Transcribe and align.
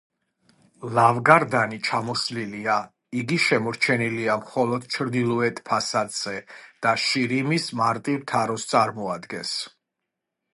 ლავგარდანი 0.99 1.77
ჩამოშლილია 1.87 2.77
იგი 3.19 3.37
შემორჩენილია 3.43 4.37
მხოლოდ 4.41 4.87
ჩრდილოეთ 4.95 5.61
ფასადზე 5.69 6.35
და 6.87 6.95
შირიმის, 7.05 7.69
მარტივ 7.83 8.25
თაროს 8.33 8.67
წარმოადგენს. 8.73 9.55